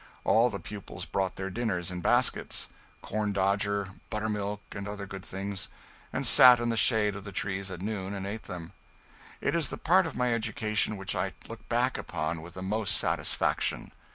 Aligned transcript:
All 0.23 0.49
the 0.49 0.59
pupils 0.59 1.05
brought 1.05 1.35
their 1.35 1.51
dinners 1.51 1.91
in 1.91 2.01
baskets 2.01 2.69
corn 3.03 3.33
dodger, 3.33 3.89
buttermilk 4.09 4.61
and 4.71 4.87
other 4.87 5.05
good 5.05 5.23
things 5.23 5.67
and 6.11 6.25
sat 6.25 6.59
in 6.59 6.69
the 6.69 6.75
shade 6.75 7.15
of 7.15 7.23
the 7.23 7.31
trees 7.31 7.69
at 7.69 7.83
noon 7.83 8.15
and 8.15 8.25
ate 8.25 8.45
them. 8.45 8.73
It 9.41 9.53
is 9.53 9.69
the 9.69 9.77
part 9.77 10.07
of 10.07 10.15
my 10.17 10.33
education 10.33 10.97
which 10.97 11.15
I 11.15 11.33
look 11.47 11.69
back 11.69 11.99
upon 11.99 12.41
with 12.41 12.55
the 12.55 12.63
most 12.63 12.97
satisfaction. 12.97 13.91